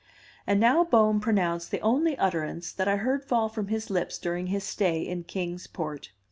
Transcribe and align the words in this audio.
And 0.47 0.59
now 0.59 0.83
Bohm 0.83 1.19
pronounced 1.19 1.69
the 1.69 1.79
only 1.81 2.17
utterance 2.17 2.71
that 2.71 2.87
I 2.87 2.95
heard 2.95 3.23
fall 3.23 3.49
from 3.49 3.67
his 3.67 3.91
lips 3.91 4.17
during 4.17 4.47
his 4.47 4.63
stay 4.63 5.01
in 5.01 5.25
Kings 5.25 5.67
Port. 5.67 6.09